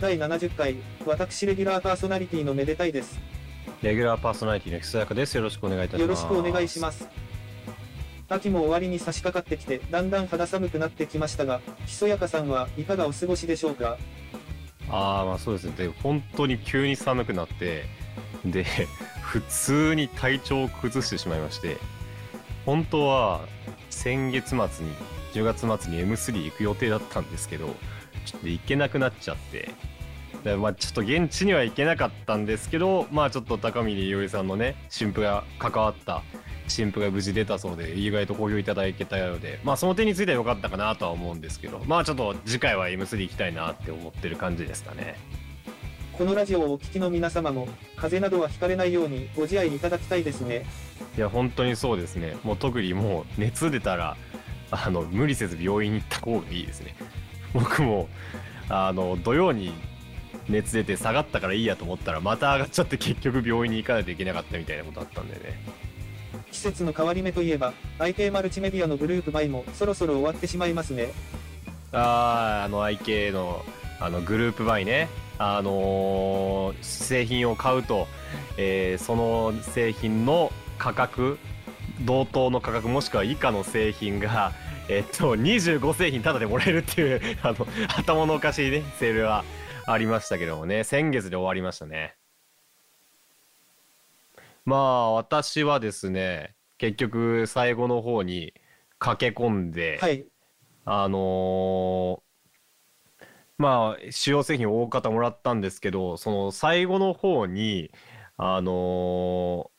[0.00, 3.20] 第70回、私レギュラーパーソナリティのめでたいです。
[3.82, 5.36] レギュラーパーソナリティのひそやかです。
[5.36, 6.02] よろしくお願いいたします。
[6.02, 7.06] よろしくお願いします。
[8.30, 13.98] 秋も終わりに差し掛かってきて、だんだん肌寒くなってきましたが、ひそやかさんはいかがお過ごしでしょうか？
[14.88, 15.74] ああ、まあそうですね。
[15.76, 17.84] で、本当に急に寒くなって、
[18.46, 18.64] で、
[19.20, 21.76] 普通に体調を崩してしまいまして、
[22.64, 23.42] 本当は
[23.90, 24.68] 先月末に、
[25.34, 27.76] 10月末に M3 行く予定だったんですけど、
[28.26, 29.70] ちょっと行けなくなっちゃって、
[30.44, 36.22] でまあちょっと現地には行けなかったんですけど、まあちょっと高見伊織さんのね、新婦が関わった
[36.68, 45.16] 新婦が無事出たそうで、意外と好評いただけたようで、まあその点については良かったかなとは思うんですけど、まあちょっと次回は M3 行きたいなって思ってる感じですかね。
[46.16, 47.66] このラジオをお聞きの皆様も、
[47.96, 50.66] 風邪などはひかれないようにご自愛いただきたいですね。
[51.16, 52.36] いや、本当にそうですね。
[52.44, 54.16] もう特にもう熱出たら、
[54.70, 56.94] あの、無理せず病院に行った方がいいですね。
[57.54, 58.08] 僕も、
[58.68, 59.72] あの、土曜に
[60.50, 65.60] 熱出て下がったからいいやと思ったら、また上がっちゃって結局病院に行かないといけなかったみたいなことあったんでね。
[66.50, 71.12] 季節の変わり目といえば、IT マルチメディアのグループバイもそろそろ終わってしまいますね。
[71.92, 73.64] あー、あの、IK の、
[74.00, 75.08] あの、グループバイね。
[75.42, 78.06] あのー製品を買うと、
[78.58, 81.38] えーその製品の価格、
[82.02, 84.52] 同等の価格もしくは以下の製品が、
[84.88, 89.44] えっと、25製品タダでもらえるっていう、あの、頭のおかしいね、セールは
[89.92, 92.14] ありましたけどもね、先月で終わりましたね。
[94.64, 98.54] まあ、私はですね、結局最後の方に
[98.98, 100.24] 駆け込んで、はい。
[100.84, 102.20] あのー
[103.58, 107.90] まあ、主要製品を大方もらったんですけど、その最後の方に、
[108.36, 109.70] あのー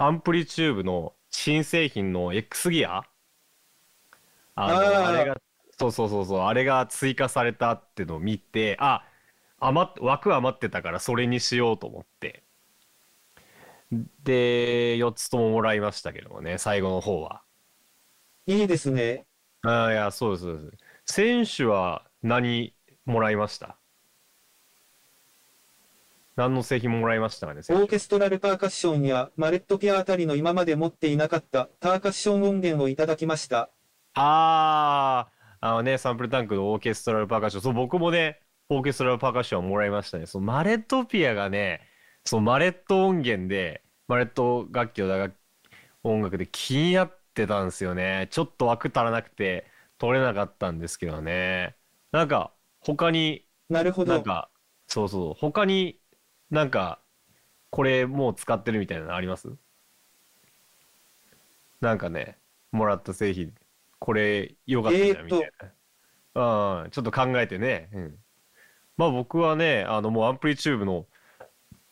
[0.00, 3.02] AmpliTube の新製品の X-GEAR？
[4.54, 5.36] あのあれが、
[5.76, 9.04] そうそうそうそう、あれが追加されたってのを見て、あ、
[9.60, 12.44] 余っ、枠余ってたからそれにしようと思って。
[14.22, 17.42] で、4つとももらいましたけどもね、最後の方は。
[18.46, 19.26] いいですね。
[19.62, 21.14] ああ、いや、そうです、そうです。
[21.14, 22.74] 選手は何
[23.06, 23.78] もらいました？
[26.36, 33.70] 何の製品もらいましたかね、オーケストラルパーカッションやマレットピアあたりの今まで持っていなかったパーカッション音源をいただきました。
[34.14, 35.28] あ
[35.60, 37.62] あ、あのね、サンプルタンクのオーケストラルパーカッション。
[37.62, 38.40] そう、僕もね、
[38.70, 40.26] オーケストラルパーカッションもらいましたね。
[40.26, 41.80] そう、マレットピアがね、
[42.24, 45.36] そう、マレット音源で、マレット楽器を打楽
[46.02, 48.28] 音楽で気になってたんですよね。
[48.30, 51.76] ちょっと枠足らなくて、取れなかったんですけどね。
[52.12, 54.12] なんか、他になるほど。
[54.12, 54.50] なんか、
[54.86, 55.98] そうそう、他に
[56.50, 57.00] なんか、
[57.70, 59.48] これもう使ってるみたいなのあります？
[61.80, 62.38] なんかね、
[62.72, 63.54] もらった製品、
[63.98, 65.50] これ良かったじゃんみたい
[66.34, 66.82] な。
[66.84, 67.88] うん、ちょっと考えてね。
[67.92, 68.18] うん。
[68.98, 71.06] まあ僕はね、あのもう AmpliTube の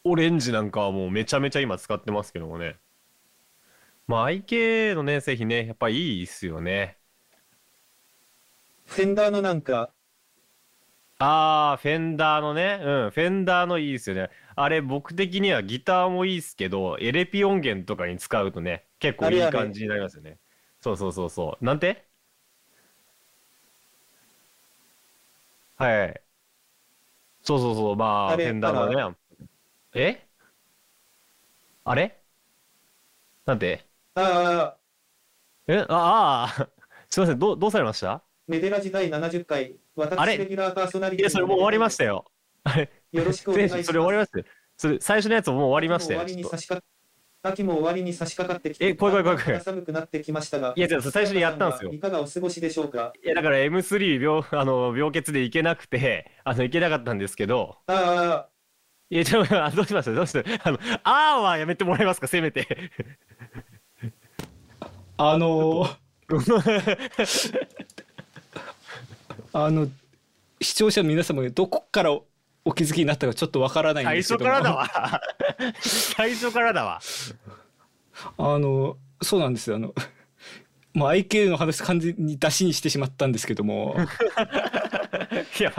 [0.05, 2.77] オレンジなんかはもうめちゃめちゃ今使ってますけどもね。
[4.07, 6.99] まあ IK のね、製品ね、やっぱいいっすよね。
[8.87, 9.91] フェンダーのなんか、
[11.19, 14.31] ああ、フェンダーのね、うん、フェンダーのいいですよね。
[14.55, 20.39] あれ、僕的にはギターもいいっすけど、エレピ音源とかに使うとね、結構いい感じになりますよね。
[20.81, 21.65] そうそうそうそう。
[21.65, 22.07] なんて？
[25.77, 26.26] はいはい。
[27.47, 29.17] そうそうそう、まあ、あれフェンダーのね。
[29.95, 30.27] え？
[31.85, 32.19] あれ？
[33.45, 33.87] なんて？
[34.17, 34.77] ああ、
[35.69, 35.79] え？
[35.79, 36.69] ああー、
[37.09, 38.21] すいません、どう、どうされました？
[38.49, 40.33] メデラジ第70回、あれ？
[40.33, 42.25] 私レギュラーパーソナリティいや、それもう終わりましたよ。
[42.65, 43.85] あれ、よろしくお願いします。
[43.87, 44.45] それ終わりましたよ。
[44.77, 46.19] それ、最初のやつももう終わりましたよ。
[46.19, 46.85] 終わりにちょっと差し掛
[47.49, 49.59] 秋も終わりに差し掛かってきて、え怖い怖い怖い怖い。
[49.59, 51.93] 肌寒くなってきましたが、いや違う最初にやったんですよ。
[51.93, 53.13] いかがお過ごしでしょうか？
[53.25, 57.77] いやだから M3 病あの病欠で行けなくてあの行けなかったんですけど。
[57.87, 58.49] ああ、
[59.11, 60.13] いやちょっと あどうしました？
[60.13, 60.41] どうした？
[60.69, 62.27] あのあーはやめてもらえますか？
[62.27, 62.67] せめて。
[65.19, 65.87] あの
[69.53, 69.89] あの
[70.61, 72.11] 視聴者の皆様がどこから
[72.67, 74.51] おお気づきになったかちょっとわからないん最ですけども。
[74.53, 75.23] 初からだわ。
[75.81, 77.01] 最初からだわ。
[78.39, 79.77] あのそうなんですよ。
[79.77, 79.95] あの
[80.95, 83.97] もう IK の話完全に出しにしてしまったんですけども。
[85.59, 85.73] いや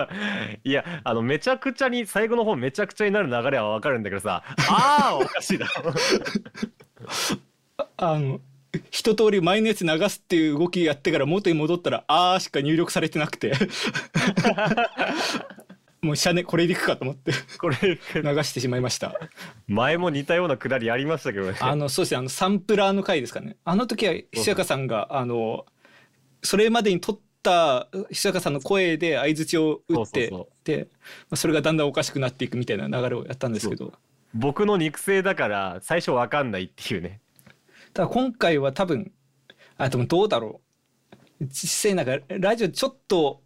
[0.63, 4.43] いやあのめちゃくちゃに最後の方めちゃくちゃになる流れはわかるんだけどさ。
[4.69, 5.93] あーはおかしいだろ。
[7.97, 8.39] あの
[8.91, 13.53] 一通り前のやつ流すっていう動きやってから元に戻ったら「あー」しか入力されてなくて
[16.01, 17.31] もうシャネこれでいくかと思って。
[17.59, 17.97] これ流
[18.43, 19.19] してしまいました。
[19.67, 21.57] 前も似たようなくだりありましたけどね。
[21.59, 23.57] あのそうですねあのサンプラーの回ですかね。
[23.63, 25.65] あの時はひしやかさんがあの
[26.43, 30.31] それまでに撮ったひそやかさんの声で相づちを打って
[30.63, 33.93] でまあそれがだんだんおかしくなっていくみたいな流れをやったんですけど。
[34.33, 37.21] 僕の肉声だから最初わかんないっていうね。
[37.93, 39.11] ただ今回は多分
[39.77, 40.61] あでもどうだろ
[41.41, 41.45] う。
[41.45, 43.41] 実際なんかラジオちょっと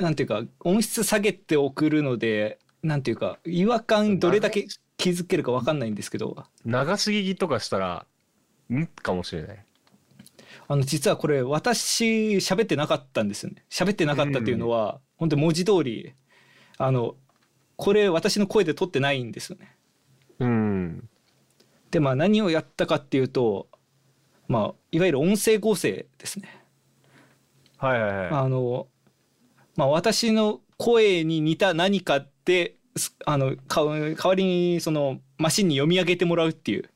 [0.00, 4.66] なんていうか音質下げて送るのでなんていうか違和感どれだけ
[4.96, 6.44] 気づけるか分かんないんですけど。
[6.64, 6.76] 流し
[7.10, 8.06] 聞きとかしたら
[8.72, 8.86] ん？
[8.86, 9.64] かもしれない。
[10.68, 13.64] あの実はこれ私喋ってなかったんですよね。
[13.70, 16.14] 喋ってなかったっていうのは、本当に文字通り
[16.78, 17.16] あの
[17.76, 19.76] これ私の声で撮ってないんですよね。
[20.38, 21.08] うん。
[21.90, 23.68] でまあ何をやったかっていうと
[24.48, 26.62] まあいわゆる音声合成ですね。
[27.78, 28.28] はいはいはい。
[28.28, 28.86] あの
[29.80, 36.90] まあ私の声に似た何かですあのか代わりにそのマシンに読み上げてもらうっていう。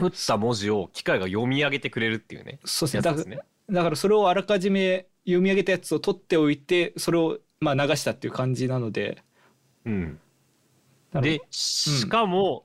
[0.00, 2.60] 打った文字を機械が読み上げてくれるっていうね。
[2.64, 3.36] そうですね。
[3.36, 3.42] ね。
[3.68, 9.22] らだからそれをあらかじめ読み上げたやつを取っておいてそれをまあ流したっていう感じなので。
[9.84, 10.18] うん。
[11.12, 12.64] でしかも、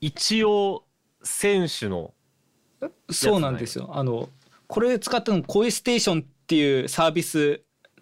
[0.00, 0.84] 一応
[1.22, 2.14] 選手の
[3.10, 3.90] そうなんですよ。
[3.92, 4.30] あの
[4.68, 7.60] これ使ったの声ステーションっていうサービス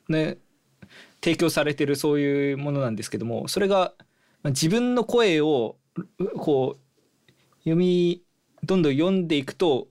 [0.08, 0.38] ね
[1.20, 3.94] 提供されてるそういうものなんですけどもそれが
[4.44, 5.76] 自分の声を
[6.38, 7.28] こう
[7.60, 8.22] 読み
[8.62, 9.88] どんどん読んでいくと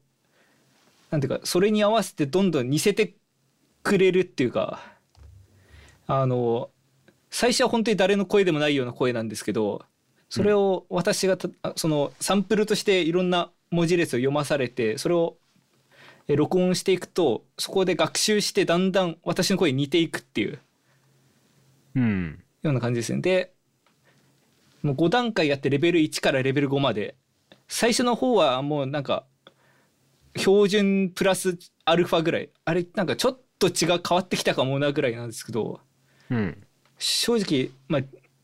[1.11, 3.15] なんていうかそれに合わせてどんどん似せて
[3.83, 4.79] くれるっていうか
[6.07, 6.69] あの
[7.29, 9.83] 最初は本当に誰の声でもないような声なんですけど
[10.29, 11.37] それを私が
[11.75, 15.37] そのサンプルとしていろんな文字列を読まされてそれを
[16.27, 20.59] 録音していくとそこで学習してだんだん私の声に似ていくっていう。
[21.95, 22.43] うん。
[22.63, 23.21] ような感じですね。
[23.21, 23.53] で
[24.81, 27.15] もう5段階やってレベル1からレベル5まで
[27.67, 29.25] 最初の方はもうなんか
[30.35, 32.49] 標準プラスアルファぐらい。
[32.65, 35.79] あれなんかちょっと違う変わってきたかもなぐらいなんですけど
[36.31, 36.63] うん。
[36.97, 38.01] 正直まあ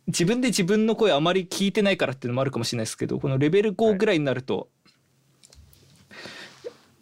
[0.08, 4.70] 自分で自分の声あまり聞いてないからっていうのもあるかもしれないですけどこのレベル5ぐらいになると、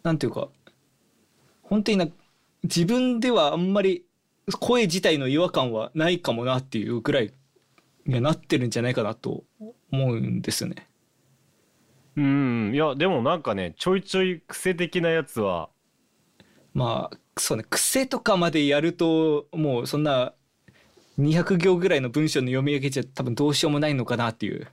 [0.02, 0.48] なんていうか
[1.70, 2.08] 本当にな
[2.64, 4.04] 自分ではあんまり
[4.58, 7.32] 声自体の違和感はないかもなっていうぐらい
[8.04, 9.44] にはなってるんじゃないかなと
[9.92, 10.88] 思うんですよね。
[12.16, 15.70] うんいやでもなんかねちょいちょい癖的なやつは
[16.74, 20.34] まあそうね癖とかまでやるともうそんな
[21.18, 24.66] 200行ぐらいの文章の読み上げじゃ多分どうしようもないのかなっていう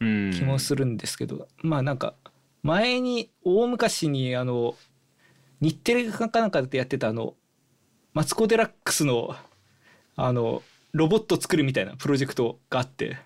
[0.00, 2.14] うん気もするんですけど、まあなんか
[2.62, 4.74] 前に大昔にあの
[5.62, 7.34] 日テレかなんかでやってたあの
[8.12, 9.34] マツコ・デラックスの
[10.16, 10.62] あの
[10.92, 13.16] ロボット作るみたいなプロジェクトがあって。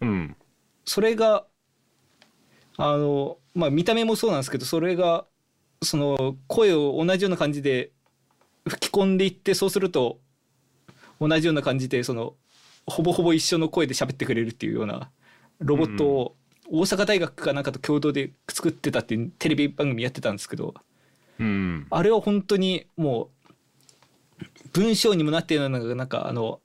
[0.00, 0.36] うん。
[0.84, 1.46] それが
[2.76, 5.26] あのまあ見た目もそうなんですけどそれが
[5.82, 7.90] その声を同じような感じで
[8.68, 10.20] 吹き込んでいってそうすると
[11.20, 12.34] 同じような感じでその
[12.86, 15.10] ほぼほぼ一緒の声で喋ってくれるっていうような
[15.60, 16.36] ロボットを
[16.68, 20.74] 大阪大学かなんかと共同で作ってたっていうテレビ番組やってたんですけど
[21.42, 21.86] うん。
[21.90, 23.30] あれは本当にも
[24.40, 26.60] う文章にもなっているようななんかあの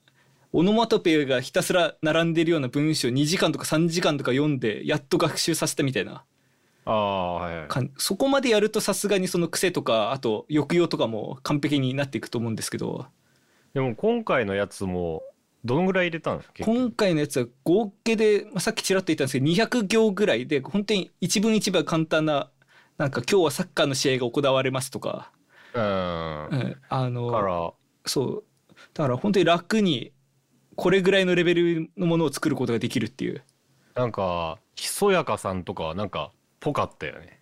[0.54, 6.24] オノマトペがひたすら並んでるような文章2時間とか3時間とか読んでやっと学習させたみたいな
[6.86, 7.68] ああはい。
[7.68, 13.08] はいそこまでやるとさすがにその癖とかあと抑揚とかも完璧になっていくと思うんですけど。
[13.74, 15.22] でも今回のやつも
[15.66, 22.50] どのぐらい入れたんですか今回のやつは合計で、まあ、さっきちらっと言ったんですけど200行ぐらいで本当に一文一文簡単な
[22.98, 25.32] なんか今日はサッカーの試合が行われますとか、
[25.74, 25.84] うん。
[25.84, 26.78] うん。
[26.90, 27.76] あの
[28.06, 28.44] そう。
[28.94, 30.12] だから本当に楽に
[30.76, 33.44] これぐらいのレベルのものを作ることができるっていう。
[33.96, 37.40] なんかひそやかさんとかはなんかぽかったよね。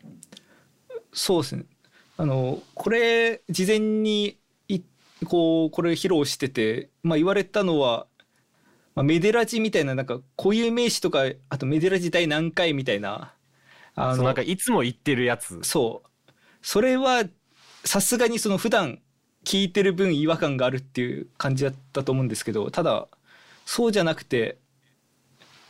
[1.14, 1.66] そうですね。
[2.18, 4.38] あのこれ事前に
[4.70, 4.82] い
[5.26, 8.08] こうこれ披露してて、まあ、言われたのは、
[8.96, 13.35] まあ、メデラジみたいななんか固有名詞とかあとメデラジ第何回みたいな
[13.96, 15.60] あのなんかいつも言ってるやつ。
[15.64, 16.32] そう。
[16.62, 17.24] それは
[17.86, 19.00] さすがにその普段
[19.46, 23.08] 聞いてる分違和感があるっていう感じだったと思うんですけどただ
[23.66, 24.58] そうじゃなくて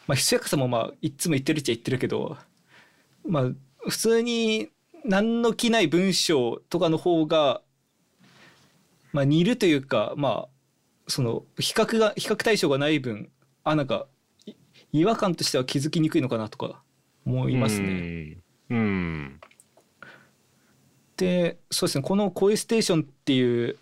[0.07, 2.37] まあひそやかさもまあいっつも言ってるっちゃ言ってるけど
[3.27, 3.43] まあ
[3.89, 4.69] 普通に
[5.03, 7.61] 何の気ない文章とかの方が
[9.13, 10.49] まあ似るというかまあ
[11.07, 13.31] その比較が比較対象がない分
[13.63, 14.07] あなんか
[14.45, 14.53] い
[14.93, 16.81] 違和感としては気づきにくいのかなとか
[17.25, 18.37] 思いますね。
[18.69, 18.77] うん。
[18.77, 19.41] うん。
[21.17, 22.01] でそうですね。
[22.03, 23.77] この「声ステーション」っていう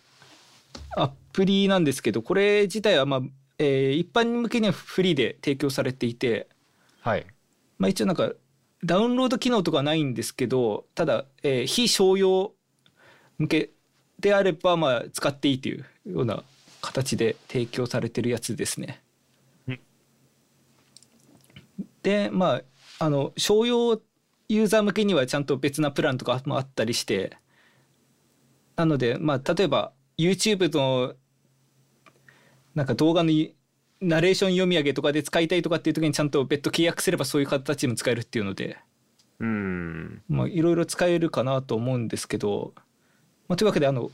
[0.96, 3.22] アプリなんですけどこれ自体は、まあ
[3.58, 6.48] えー一般向けにはフリーで提供されていて、
[7.02, 7.26] はい。
[7.78, 8.32] まあ、一応なんか
[8.84, 12.54] ダウンロード機能とかはないんですけどただ、えー非商用
[13.40, 13.72] 向け
[14.20, 16.44] であればまあ使っていいというような
[16.82, 19.02] 形で提供されてるやつですね。
[22.04, 22.62] でまあ
[23.04, 24.00] あの商用
[24.48, 27.38] ユーザー向けにはちゃんと別なプランとかもあったりして
[28.78, 31.14] なのでまあ例えば YouTube の
[32.76, 33.32] なんか動画の
[34.00, 38.78] ナレーション読み上げとかで使いたいとかっていう時にちゃんと別途契約すればそういう形でも使えるっていうので
[39.40, 42.72] うんまあいろいろ使えるかなと思うんですけど、
[43.50, 44.12] まあ、というわけであの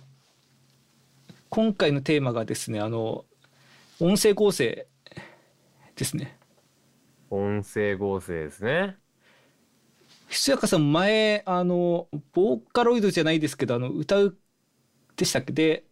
[1.49, 3.23] 今回のテーマがですねあの
[3.99, 4.87] 音声合成
[5.95, 6.38] ですね。
[7.29, 8.97] 音声合成ですね。
[10.27, 14.37] ひそやかさん前あのボーカロイドじゃないですけどあの歌う
[15.15, 15.53] でしたっけ？
[15.53, 15.83] で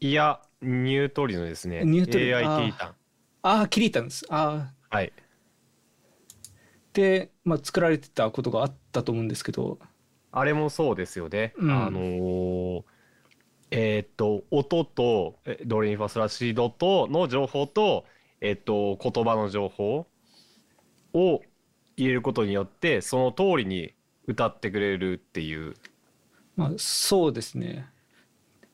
[0.00, 1.84] いやニュートリノですね。
[1.84, 2.94] ニュートリノ AI キリタン。
[3.42, 4.26] ああキリタンです。
[4.28, 5.12] ああはい。
[6.92, 9.78] で、まあ、作られてたことがあったと思うんですけど。
[10.32, 11.70] あれもそうですよね、うん。
[11.70, 12.82] あのー
[13.70, 18.06] えーっと音とえドレミファスラシドとの情報と
[18.40, 20.06] えーっと言葉の情報
[21.16, 21.42] を
[21.96, 23.94] 入れることによってその通りに
[24.26, 25.74] 歌ってくれるっていう。
[26.56, 27.88] まあそうですね。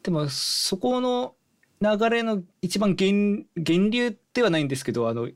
[0.03, 1.35] でもそこの
[1.81, 5.29] 流れの一番源源流ではないんですけどあの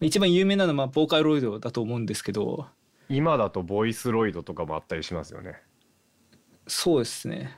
[0.00, 2.66] 一番有名なのはまあボーカロイドだと思うんですけど。
[3.08, 5.56] 今だとボイスロイドとかもあったりしますよね。
[6.66, 7.56] そうですね。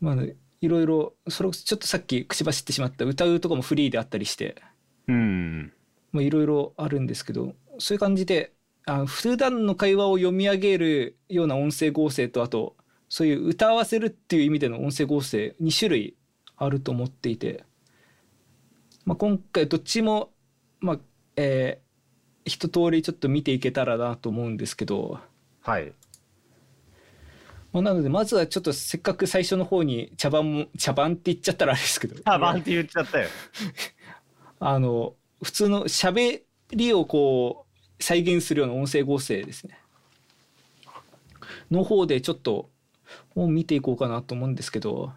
[0.00, 0.16] まあ
[0.60, 4.56] いろいろそれちょっとさっき口走ってしまった歌うとかもフリーであったりして。
[5.08, 5.72] うん。
[6.12, 8.52] まあいろいろあるんですけどそういう感じで
[8.86, 12.76] あ普段の会話を読み上げるような音声合成とあと
[13.08, 16.16] そういう歌わせるっていう意味での音声合成2種類
[16.56, 17.64] あると思っていて、
[19.04, 20.30] まあ、今回どっちも、
[20.80, 20.98] まあ
[21.36, 21.88] えー
[22.48, 25.20] 一通りちょっと見ていけたらなと思うんですけど、
[25.60, 25.92] はい。
[27.72, 32.16] まあ、なのでまずはちょっとせっかく最初の方に茶番も茶番って言っちゃったらあれですけど。
[32.24, 33.28] あバンって言っちゃったよ。
[34.58, 37.67] あの普通の喋りをこう
[38.00, 39.78] 再現するような音声合成ですね。
[41.70, 42.70] の方でちょっと
[43.34, 45.12] を見ていこうかなと思うんですけど。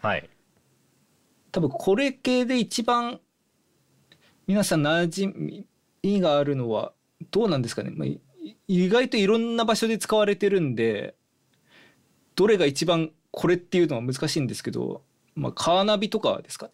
[0.00, 0.28] はい。
[1.52, 3.20] 多分これ系で一番
[4.46, 5.66] 皆さん馴染
[6.02, 6.92] みがあるのは
[7.30, 8.20] どうなんですかね、まあ、い
[8.66, 11.14] 意外といろんな場所で使われてるんで
[12.36, 15.02] どれが一番これっていうのは難しいんですけど、
[15.34, 16.72] まあ、カーナビとかですかね。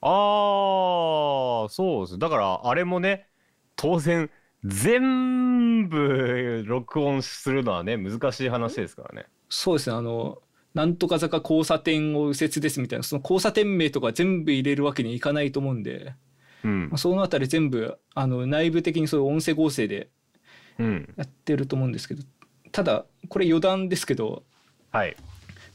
[0.00, 2.18] ああそうです。
[2.18, 3.28] だからあれもね
[3.76, 4.30] 当然
[4.64, 9.26] 全部録音するのはね難しい話ですからね。
[9.48, 9.96] そうですね。
[9.96, 10.38] あの
[10.74, 16.14] なんとか坂交差点を右折ですみたいなその交差点名とか全部入れるわけにはいかないと思うんで、
[16.64, 16.88] うん。
[16.88, 20.08] まあ、そのあたり全部あの内部的にそういう音声合成で
[20.78, 21.14] うん。
[21.16, 22.22] やってると思うんですけど
[22.70, 24.44] ただこれ余談ですけど
[24.90, 25.16] はい、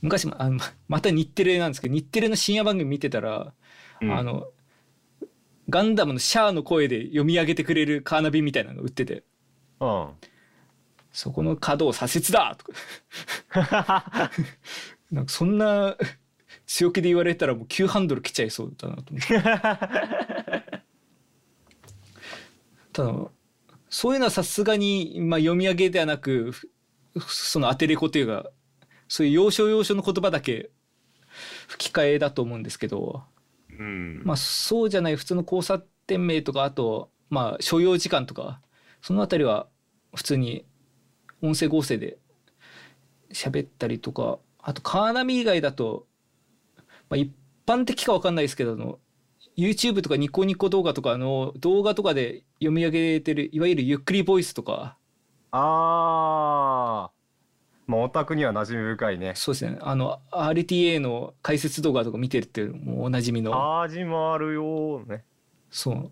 [0.02, 3.54] 昔もあのまた日テレなんですけど日テレの深夜番組見てたら、
[4.02, 4.12] うん。
[4.12, 4.48] あの
[5.70, 9.24] ガンダムのシャアの声で読み上げてくれるカーナビみたいなの売ってて。
[9.80, 10.10] うん
[11.10, 12.66] そこの角を左折だと
[13.52, 14.32] か。
[15.10, 15.98] なんかそんな
[16.68, 19.42] 強気で言われたらもう急ハンドル来ちゃいそうだなと思って。
[22.94, 23.14] ただ
[23.90, 26.70] そういうのはさすがに、まあ、読み上げではなくふ
[27.20, 28.52] その当てれこというか
[29.08, 30.70] そういう要所要所の言葉だけ
[31.68, 33.24] 吹き替えだと思うんですけど、
[33.78, 34.22] うん。
[34.24, 38.62] まあ、そうじゃない普通の交差点名とかあと、まあ、所要時間とか
[39.02, 39.68] そのあたりは
[40.16, 40.66] 普通に
[41.42, 42.18] 音声合成で
[43.32, 46.08] 喋ったりとかあとカーナビ以外だと、
[47.10, 47.32] まあ、一
[47.66, 49.00] 般的か分かんないですけどあの
[49.58, 54.98] YouTube とかニコニコ動画とかの動画とかで読み上げてるいわゆるゆっくりボイスとか。
[55.52, 57.17] ああ
[57.88, 59.34] まあオタクには馴染み深いね。
[59.36, 59.78] そうですね。
[59.82, 63.82] あの RTA の解説動画とか見てるっていうもうおなじみの。
[63.82, 65.24] 味もあるよね。
[65.72, 66.12] そう。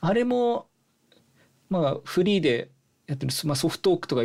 [0.00, 0.68] あれも
[1.68, 2.70] まあフリーで
[3.06, 4.22] やってる、まあ、ソフトトークとか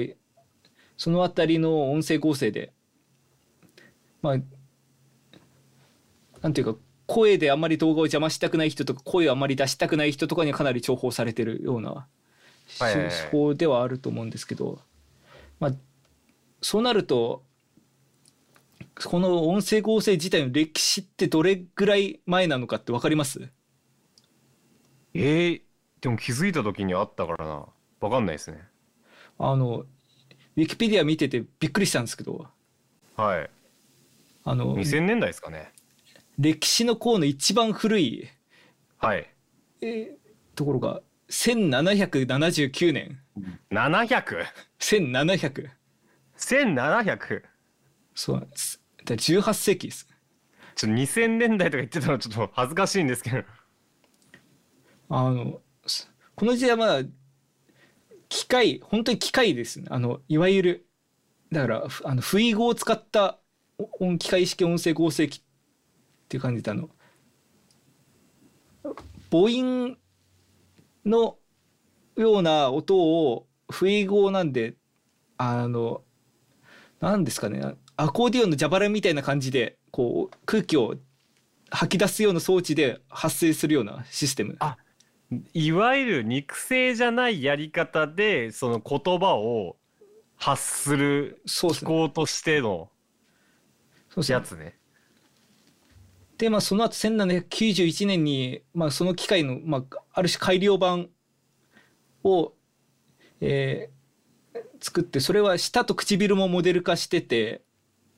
[0.98, 2.74] そのあたりの音声合成で
[4.22, 4.38] まあ
[6.42, 12.08] なんていうか声であまり動画を邪魔したくない人とか声をあまり出したくない人とかにはかなり重宝されてるような
[12.80, 14.80] 手法ではあると思うんですけど、
[15.60, 15.72] まあ
[16.62, 17.44] そうなると
[19.04, 23.50] この音声合成自体の歴史ってどれぐらい前なのかって分かります？
[25.14, 25.62] えー、
[26.02, 27.66] でも気づいた時にあったからな。
[28.00, 28.62] わかんないですね。
[29.40, 32.48] あのウィキペディア見ててびっくりしたんですけど。
[33.16, 33.50] はい。
[34.44, 35.72] あの2000年代ですかね。
[36.38, 38.30] 歴史の項の一番古い、
[38.98, 39.28] はい。
[39.82, 40.22] えー
[40.56, 43.20] ところが1779年。
[43.72, 45.70] 700?1700?
[46.42, 47.44] 1700
[48.16, 48.36] そう。
[48.38, 50.08] なんですだから18世紀です。
[50.76, 53.44] ちょっと2000年代とか言ってたのちょっと恥ずかしいんですけど。
[55.10, 55.62] あの
[56.36, 57.10] この時代はまだ
[58.30, 59.88] 機械本当に機械ですね。
[59.90, 60.88] あのいわゆる
[61.52, 63.40] だからあの不意語を使った
[64.00, 65.42] 音機械式音声合成機っ
[66.30, 66.90] ていう感じであの。
[69.30, 69.98] 母音
[71.06, 71.38] の
[72.18, 74.76] ような音を不意語なんで
[75.38, 76.04] あの
[77.02, 77.76] 何ですかね。
[77.98, 80.96] アコーディオンの蛇腹みたいな感じでこう空気を
[81.72, 84.56] 吐き出すような装置で発生するようなシステム。
[84.60, 84.78] あ
[85.54, 89.78] いわゆる肉声じゃないやり方でその言葉を
[90.36, 92.90] 発するそう機構としての
[94.10, 94.34] そうですね。
[94.36, 94.78] やつね。
[96.38, 101.10] でまあその後1791年に、まあ、その機械の、まあ、ある種改良版
[102.24, 102.54] を、
[103.40, 104.01] えー
[104.82, 107.62] 作ってそれは舌と唇もモデル化してて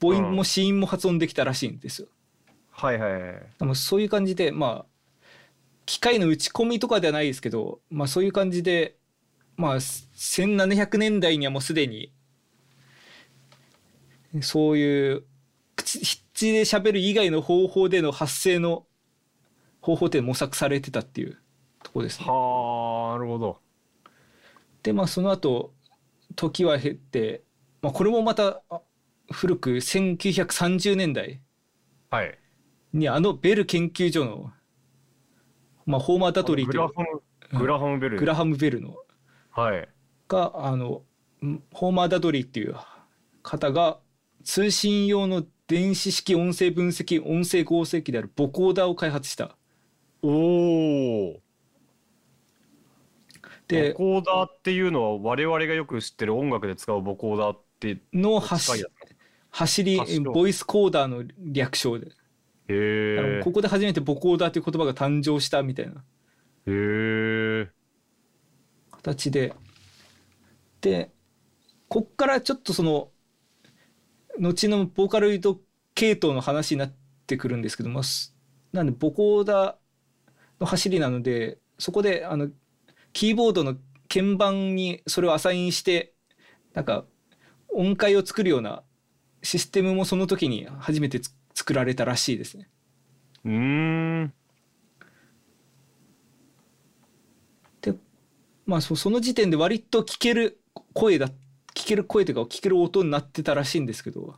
[0.01, 2.07] 母音も子音も発音できたらしいんですよ。
[2.71, 3.41] はいはいはい。
[3.59, 4.85] でもそういう感じでまあ
[5.85, 8.95] 機械の打ち込みとかではないですけど、まあ、そういう感じで
[9.57, 12.11] まあ1700年代にはもうすでに
[14.41, 15.23] そういう
[15.75, 18.85] 口口で喋る以外の方法での発声の
[19.81, 21.37] 方法って模索されてたっていう
[21.83, 22.25] とこですね。
[22.27, 23.59] はあなるほど。
[24.81, 25.73] でまあその後
[26.35, 27.43] 時は経って、
[27.81, 28.81] まあ、これもまたあ
[29.31, 31.41] 古く1930年代
[32.09, 32.39] はい。
[32.93, 34.53] にあのベル研究所の、
[35.85, 37.01] まあ、ホーマー・ダトリーというグラハ
[37.51, 38.17] ムグラハムベル。
[38.19, 38.95] グラハム・ベルの
[39.51, 39.89] はい。
[40.27, 41.03] があの
[41.45, 42.75] んホーマー・ダトリーっていう
[43.41, 43.99] 方が
[44.43, 49.57] 通信用の電子式音声分析音声合成機であるボコーダーを開発した。
[50.23, 51.42] おお。
[53.67, 58.87] でボコーダーっていうのは我々がよく知ってる音楽で使うボコーダーっての走や
[59.49, 62.17] 走りボイスコーダーの略称で、つ。
[62.69, 65.91] へここで初めてボコーダーという言葉が誕生したみたいな。
[65.93, 66.01] へ
[66.67, 67.69] え。
[68.91, 69.53] 形で。
[70.81, 71.11] で
[71.87, 73.09] こっからちょっとその
[74.39, 75.59] 後のボーカロイド
[75.95, 76.93] 系統の話になっ
[77.27, 78.35] てくるんですけどもす
[78.71, 79.75] なんでボコーダー
[80.59, 82.49] の走りなのでそこであの
[83.13, 83.75] キーボードの
[84.09, 86.13] 鍵盤にそれをアサインして
[86.73, 87.05] なんか
[87.73, 88.83] 音階を作るような
[89.41, 92.67] システムもその時に初めてつ作られたらしいですね。
[93.45, 93.51] うー
[94.23, 94.33] ん。
[97.81, 97.93] で
[98.65, 100.59] まあそその時点で割と聞ける
[100.93, 101.27] 声だ
[101.75, 104.35] 聞ける声というか聞ける音になってたらしいんですけど、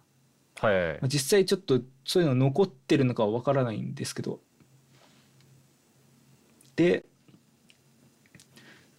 [0.59, 0.73] はい。
[1.01, 4.39] まあ実際ちょっとそういうの残ってるのかはわからないんですけど
[6.75, 7.05] で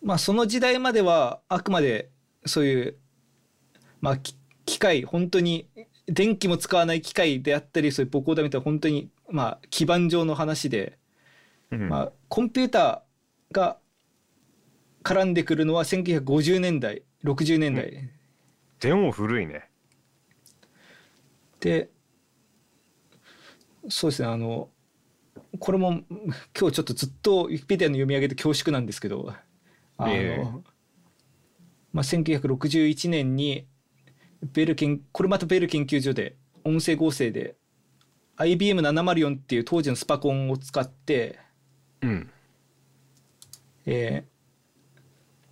[0.07, 2.11] まあその時代まではあくまで
[2.47, 2.97] そういう
[4.01, 5.69] まあき機械本当に
[6.07, 10.99] 電気も使わない機械であったりそういうボコーダーみたいな本当にまあ基盤上の話で
[11.71, 11.89] うん。
[11.89, 13.79] まあ、コンピューターが
[15.03, 18.11] 絡んでくるのは1950年代60年代、
[18.81, 19.69] でも古いね。
[21.61, 21.91] で
[23.89, 24.69] そうですねあの
[25.59, 29.33] これも今日ちょっとずっとウィキペディアの読み上げて恐縮なんですけど
[29.99, 30.77] あの、ええ
[31.93, 33.67] まあ、1961年に
[34.43, 37.57] ベル研これまたベル研究所で音声合成で
[38.37, 41.39] IBM704 っていう当時のスパコンを使って
[42.03, 42.31] うん。
[43.87, 44.37] えー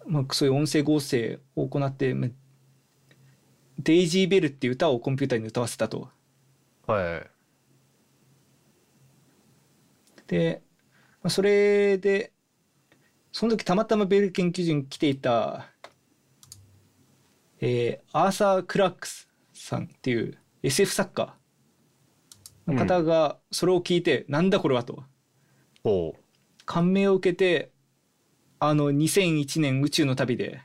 [0.07, 2.29] まあ、そういう音声合成を行ってま
[3.79, 6.11] デイジー・ベルっていう歌をコンピューターに歌わせたと。
[6.87, 7.31] はい。
[10.27, 10.63] で、
[11.23, 12.34] まあ、それで
[13.35, 15.67] その時たまたまベル研究所に来ていた、
[17.61, 21.35] えーアーサー・クラックスさんっていう SF 作家
[22.69, 25.03] の方がそれを聞いて、なんだこれはと
[25.83, 26.15] ほ
[26.65, 27.73] 感銘を受けて
[28.61, 30.63] あの2001年宇宙の旅で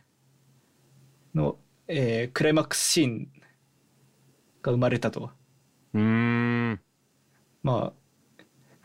[1.34, 3.30] の、えークライマックスシーン
[4.62, 5.32] が生まれたと
[5.96, 6.00] う。
[6.00, 6.80] ん。
[7.64, 7.94] ま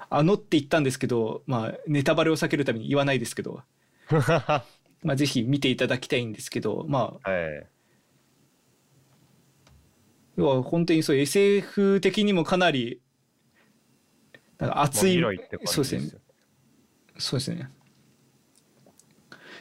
[0.09, 3.65] ああのって言ったんですけど、まあ、ネタバレを避けるために言わないですけど、は
[5.03, 7.67] まあ、ぜひ見ていただきたいんですけどまあい。
[10.37, 13.01] 要は本当にそう SF 的にもかなり
[14.59, 15.21] なんか熱い、
[15.67, 16.19] そうですねよ
[17.19, 17.71] そうですね。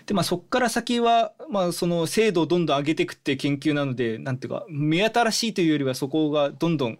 [0.05, 6.99] でまあそこから先は、まあ、その精度をどんどん上げていくっていう研究なのでなんていうか目新しいというよりはそこがどんどん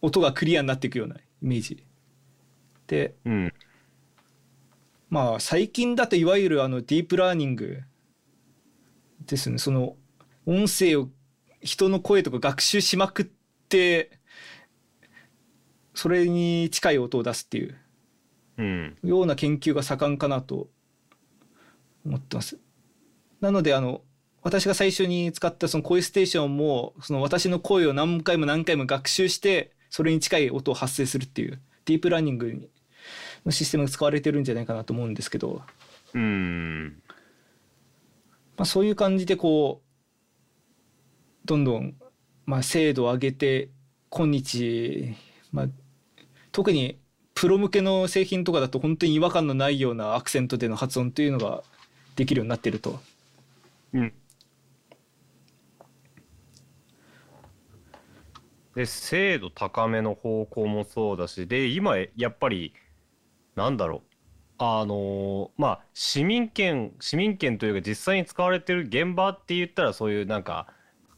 [0.00, 1.84] 音がクリアになっていくようなイメージ
[2.86, 3.52] でうん。
[5.10, 7.82] まあ最近だといわゆるあのディープラーニング
[9.26, 9.96] ですねその
[10.46, 11.08] 音声を
[11.60, 13.26] 人の声とか学習しまくっ
[13.68, 14.18] て
[15.94, 17.76] それに近い音を出すっていう
[18.56, 20.68] うんような研究が盛んかなと
[22.06, 22.58] 思ってます。
[23.40, 24.02] なのであの
[24.42, 32.70] 私が最初に使ったその声ステーションもその私の声を何回も何回も学習してそれに近い音を発生するっていうディープラーニング
[33.44, 35.62] のシステムが使われてるんじゃないかなと思うんですけど、
[36.14, 37.02] うん。
[38.56, 41.94] まあ、そういう感じでこうどんどん
[42.44, 43.70] まあ精度を上げて
[44.10, 45.14] 今日、
[45.52, 45.66] まあ、
[46.52, 46.98] 特に
[47.34, 51.62] プロ向けの製品とかだと本当に違和感のないようなアクセントでの発音というのが
[52.16, 53.00] できるようになってると。
[53.94, 54.12] うん。
[58.74, 62.72] で精度高めの方向もそうだしで今やっぱり
[63.56, 64.10] なんだろう
[64.58, 70.66] あのまあ市民権市民権というか実際に使われてる現場って言ったらそういうなんか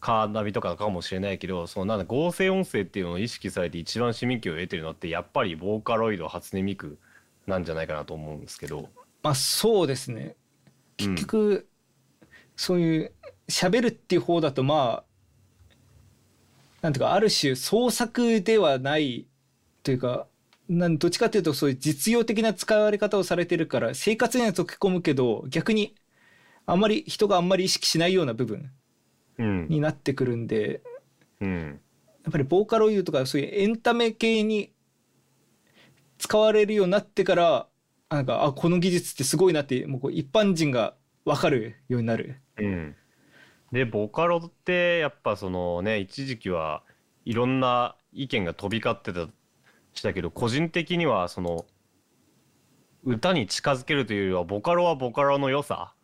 [0.00, 6.98] カーナビとかかもしれないけどそのなん合成音声っていうのを意識されて一番市民権を得てるのってやっぱりボーカロイド初音ミク
[7.46, 8.88] なんじゃないかなと思うんですけど。
[9.22, 10.36] まあそうですね
[11.00, 11.68] うん結局、
[12.56, 13.12] そういう
[13.48, 15.76] 喋るっていう方だとまあ
[16.80, 19.26] なんていうかある種創作ではない
[19.82, 20.26] というか
[20.68, 25.94] なんどっちかというとそういう実用的な使われ方をされてるから生活には溶け込むけど逆に
[26.66, 28.70] あんまり人があんまり意識しないような部分
[29.38, 29.68] うん。
[29.68, 30.82] になってくるんで
[31.40, 31.80] うん。
[32.24, 34.72] やっぱりボーカロイドとかそういうエンタメ系に
[36.18, 37.66] 使われるようになってから
[38.08, 40.94] なんかあこの技術ってすごいなってもうこう一般人が
[41.24, 42.40] 分かるようになる。
[42.58, 42.94] うん、
[43.72, 46.82] でボカロってやっぱそのね一時期は
[47.24, 49.28] いろんな意見が飛び交ってた
[49.94, 51.66] したけど個人的にはその
[53.04, 55.94] 歌に近づけるというよりはボカロはボカロの良さ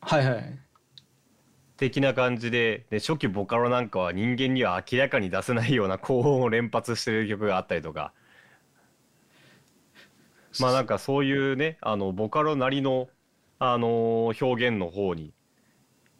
[0.00, 0.58] はいはい。
[1.76, 8.12] 的な感じでで初期ボカロなんかは人間には明らかに出せないような高音を連発してる曲があったりとか
[10.58, 13.08] まあなんかそういうねあのボカロなりの、
[13.58, 15.32] あのー表現の方に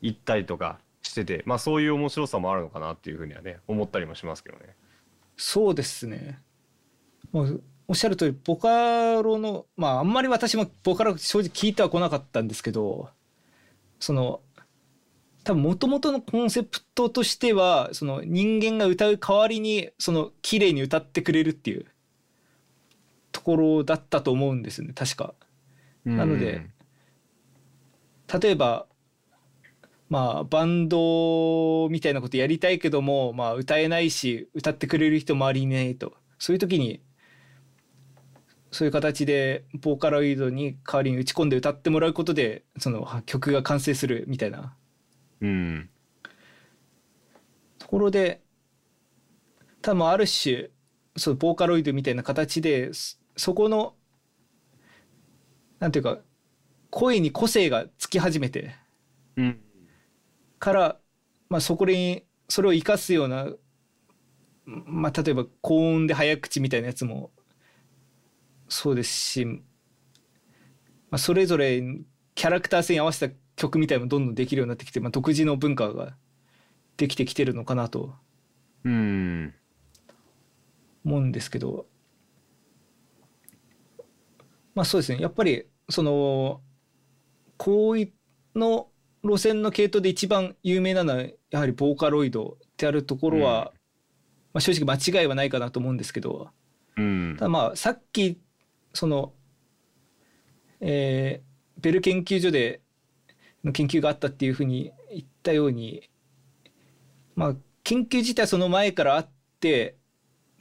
[0.01, 4.75] 行ったりとかしててまあそういう面白さもあるのかなっていうふうにはね思ったりもしますけどね。
[5.37, 6.41] そうですね。
[7.33, 13.09] もうおっしゃる通りボカロのまああんまり私もボカロ正直聞いてはこなかったんですけど
[13.99, 14.41] その
[15.45, 21.87] 多分もともとのコンセプトとしてはその人間が歌う代わりにその綺麗に歌ってくれるっていう
[23.33, 25.35] ところだったと思うんですよね確か。
[26.05, 26.67] なので
[28.41, 28.87] 例えば
[30.09, 37.01] まあバンドみたいなことやりたいけども、まあ、歌えないし歌ってくれる人周りにいないとそういう時に
[38.73, 44.75] そういう形でボーカロイドに代わりに打ち込んで歌ってもらうことでそのは曲が完成するみたいな。
[45.43, 45.91] うん。
[47.79, 48.41] ところで
[49.83, 50.71] 多分ある種
[51.17, 53.95] そのボーカロイドみたいな形でそそこの
[55.79, 56.19] なんていうか
[56.91, 58.75] 声に個性がつき始めて
[59.37, 59.61] うん。
[60.59, 60.97] から、
[61.51, 63.49] まあ、そこにそれを生かすような、
[64.65, 67.33] まあ、例えば高音で早口みたいなやつも
[68.73, 69.63] そうですし、ま
[71.13, 71.83] あ、それぞれ
[72.35, 76.17] キャラクター性に合わせた曲みたいもどんどんできるようになってきて、まあ、独自の文化が
[76.97, 78.15] できてきてるのかなと
[78.85, 79.55] うん。
[81.05, 81.87] 思うんですけど
[84.75, 85.21] まあそうですね。
[85.21, 86.61] やっぱりその
[87.59, 88.13] 行為
[88.55, 88.89] の
[89.23, 93.81] 路線の系統で一番有名なのはやはりボーカロイドってあるところは、うん。
[94.55, 96.51] まあ、正直間違いはないかなと思うんですけど
[96.97, 97.37] うん。
[97.39, 98.41] ただまあさっき
[98.93, 99.33] その、
[100.81, 101.53] えー
[101.83, 102.81] ベル研究所で
[103.65, 106.09] の研究があったっていうふうに言ったように
[107.35, 109.29] まあ研究自体はその前からあっ
[109.61, 109.97] て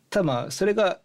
[0.09, 0.99] ただまあそれが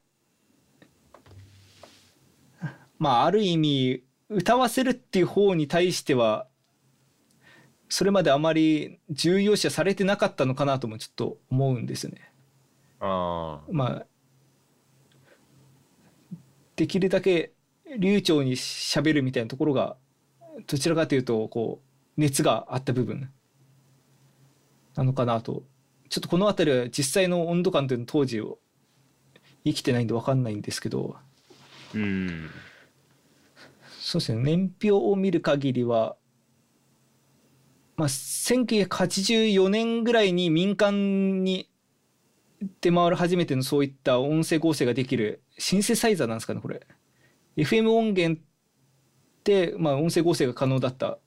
[2.99, 6.49] まあある意味歌わせるっていう方に対しては
[7.89, 12.33] それまであまり重要視はされてなかったのかなともちょっと思うんですよね。
[13.01, 14.07] ああまあ
[16.77, 17.53] できるだけ
[17.99, 19.97] 流暢に喋るみたいなところが
[20.67, 23.31] どちらかというとこう熱があった部分
[24.95, 25.63] なのかなと。
[26.09, 28.59] ちょっとこの辺りは実際の温度感というの当時を
[29.65, 31.17] 生きてないんで分かんないんですけど。
[31.95, 32.49] うん。
[33.99, 34.43] そうですね。
[34.43, 36.17] 年表を見る限りは
[37.97, 41.69] まあ1984年ぐらいに民間に
[42.81, 46.87] 出回る初めてのそういった音声合成ができるシンセサイザーなんですかねこれ。
[47.57, 48.41] FM 音源
[49.45, 51.19] で、まあ、音声合成が可能だった、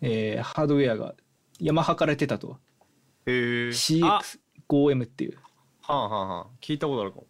[0.00, 1.14] えーハードウェアが
[1.58, 2.58] ヤマハから出たと。
[3.26, 3.70] へえ
[4.02, 4.20] あ
[4.68, 5.38] CX5M っていう。
[5.82, 6.46] はあはあはあ。
[6.60, 7.26] 聞いたことあるかも。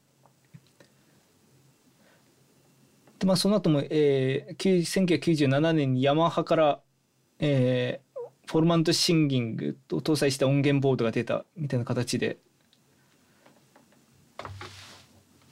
[3.19, 6.81] でまあその後も、えー、1997年にヤマハから、
[7.39, 12.39] えー、フォルマントシンギングを搭載した音源ボードが出たみたいな形で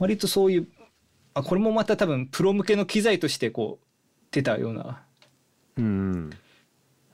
[0.00, 0.68] 割とそういう
[1.34, 3.86] あこれもまた多分プロ向けの機材としてこう
[4.32, 5.04] 出たような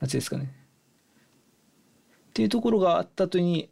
[0.01, 0.51] やつですかね。
[2.29, 3.69] っていうところがあった後に、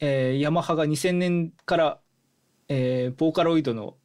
[0.00, 1.98] えー、ヤマハが2000年から、
[2.68, 3.96] えー、ボーカロイドの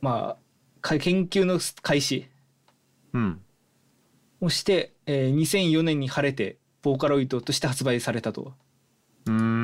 [0.00, 0.36] ま
[0.82, 2.28] あ研究の開始
[4.40, 8.54] をして、うん、えー、2004年に晴れてボーカロイドとして発売されたと。
[9.26, 9.57] うん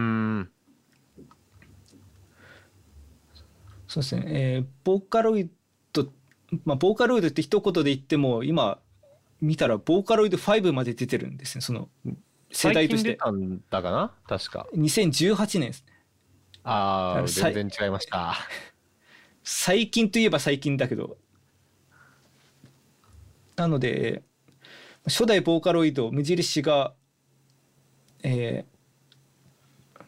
[3.94, 5.48] そうですね、えー、ボーカロイ
[5.92, 6.08] ド、
[6.64, 8.80] まあ、ボーカロイドって一言で言っても今
[9.40, 11.88] 見たらボーカロイド5まで出てるんですねその
[12.50, 13.18] 世代として。
[13.20, 14.12] 最近だかな？
[14.26, 14.66] 確か。
[14.74, 15.92] 2018年ですね。
[16.62, 18.34] ああ、全然違いました。
[19.42, 21.16] 最近といえば最近だけど。
[23.56, 24.22] なので、
[25.04, 26.94] 初代ボーカロイド無印が、
[28.22, 30.02] えー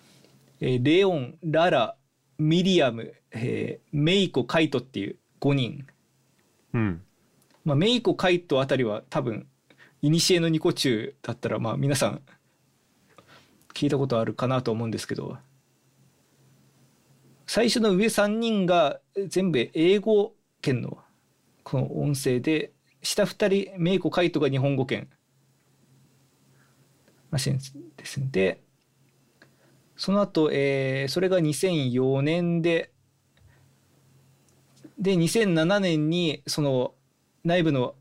[0.61, 1.97] えー、レオン、ララ、
[2.39, 5.87] ミリアム、えー、メイコ、カイトっていう5人。
[6.75, 7.03] うん。
[7.65, 9.47] まあ、メイコ、カイトあたりは多分、
[10.03, 12.21] いにしえのニコ中だったら、まあ皆さん
[13.77, 15.37] 聞いたことあるかなと思うんですけど
[17.47, 20.97] 最初の上3人が全部英語圏の
[21.63, 22.73] この音声で
[23.03, 25.09] 下2人メイコカイトが日本語圏
[27.31, 28.63] らしいんですで
[29.95, 32.91] その後、えー、それが2004年で
[34.99, 36.95] で2007年にその
[37.45, 37.95] 内部の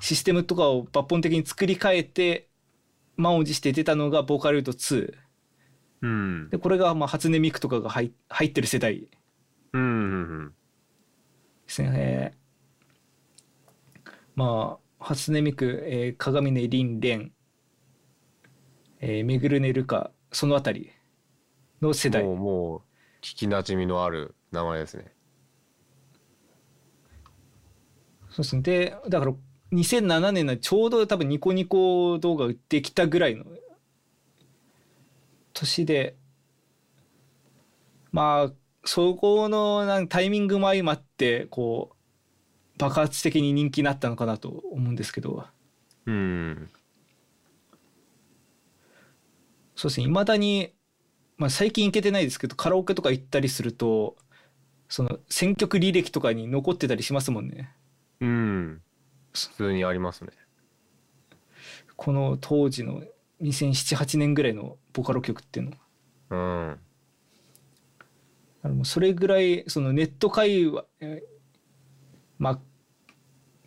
[0.00, 2.48] システムとかを抜本的に作り変えて
[3.16, 5.14] 満を持して出たのがボーカロイド2、
[6.02, 9.00] うん、でこれがまあ初音ミクとかが入入ってる世代。
[9.02, 9.08] で
[11.74, 12.34] すね、
[14.34, 17.30] まあ初音ミク、えー、鏡音凛蓮、
[19.00, 20.90] えー、めぐるねるかそのあたり
[21.80, 22.24] の世代。
[22.24, 22.80] もうもう
[23.22, 25.12] 聞きなじみのある名前ですね
[28.30, 28.62] そうですね。
[28.62, 29.32] でだから
[29.72, 33.44] 2007年のちょうど多分ニコニコ動画できたぐらいの
[35.54, 36.16] 年で
[38.12, 38.52] まあ
[38.84, 45.46] そこのなんタイミングも相まってこう爆発的に人気になったのかなと思うんですけど。
[46.06, 46.70] うん。
[49.76, 50.06] そうですね。
[50.06, 50.72] いまだに、
[51.38, 54.16] まあ、最近行けてないですけどカラオケとか行ったりすると
[54.88, 57.74] その選曲履歴とかに残ってたりしますもんね
[58.20, 58.82] うん。
[59.32, 60.30] 普通にありますね。
[61.96, 63.02] この当時の
[63.42, 65.70] 2007-8年ぐらいのボカロ曲っていう
[66.30, 66.76] の。
[68.68, 68.84] うん。
[68.84, 70.84] それぐらいそのネット界隈
[72.38, 72.58] まあ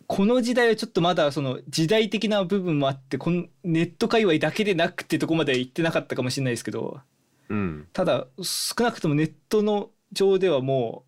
[0.06, 7.00] この時代はちょっとまだその時代的な部分もあってこのネット界隈だけでなくってとこまで行ってなかったかもしれないですけど、
[7.48, 11.04] うん、ただ少なくともネットの上ではも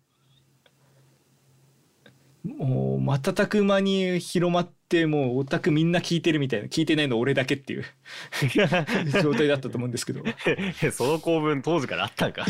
[2.55, 7.85] もう瞬く間に広まってもうオタクみんな聞いてるみたいな聞いてないの俺だけっていう。
[9.21, 10.23] 状態だったと思うんですけど。
[10.91, 12.45] その構文当時からあったんか。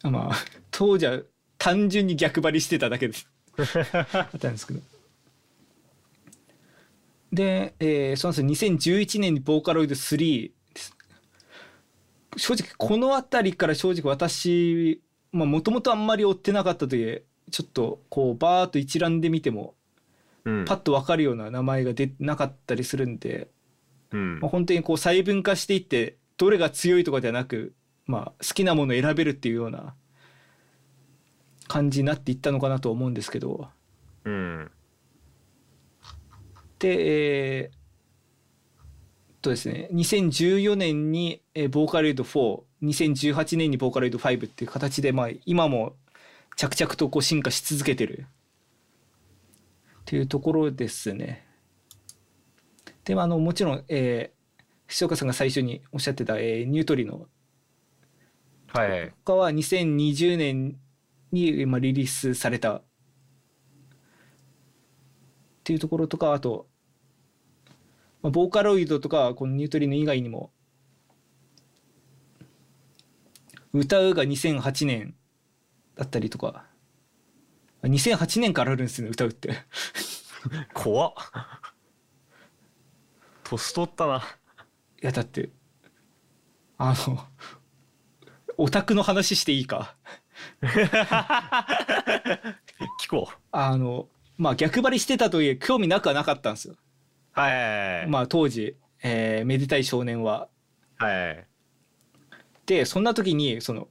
[0.02, 0.36] まあ
[0.70, 1.20] 当時は
[1.58, 3.28] 単純に逆張りしてただけです。
[3.56, 4.80] あったんですけど。
[7.32, 8.70] で、えー、そうなんですよ。
[8.72, 10.96] 2011年にボーカロイド3です。
[12.36, 19.74] 正直この辺りから正直私もともとあんまり追ってなかったというちょっとこうバーッと一覧で見ても、
[20.66, 23.48] パッと分かるような名前が出なかったりするんで、
[24.12, 24.40] うん。
[24.40, 27.74] まあ、本当にこう細分化していってどれが強いとかではなく、
[28.06, 29.94] まあ、好きなものを選べるっていうような
[31.66, 33.68] 感じになっていったのかなと思うんですけど。
[34.24, 34.70] うん、
[36.78, 45.94] でえー、とですね2014年に、えー、ボーカロイド42018年にボーカロイド5っていう形で、まあ、今も
[46.58, 48.26] 着々とこう進化し続けてる。
[50.00, 51.46] っていうところですね。
[53.04, 57.28] で、まあ、あのもちろん、えー、藤岡さんが最初におっしゃってた、えー、ニュートリノ。
[58.66, 60.76] はい他は2020年
[61.30, 62.74] に、まあ、リリースされた。
[62.78, 62.82] っ
[65.62, 66.66] ていうところとかあと、
[68.20, 70.50] まあ、ボーカロイドとかこのニュートリノ以外にも
[73.72, 75.14] 歌うが2008年
[75.98, 76.64] だったりとか。
[77.82, 79.54] 2008年からあるんですね歌うって。
[80.72, 81.12] 怖っ。
[83.44, 84.22] 年取ったな。
[85.02, 85.50] いやだって
[86.76, 87.18] あの
[88.56, 89.96] オタクの話していいか。
[93.00, 93.34] 聞こう。
[93.50, 96.76] あのまあ逆張りしてたとはいえ興味なくはなかったんですよ。
[97.32, 97.48] は
[98.04, 100.48] いまあ当時、えーめでたい少年は。
[100.98, 101.46] はい。
[102.66, 103.88] でそんな時にその